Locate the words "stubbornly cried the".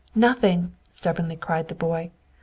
0.89-1.75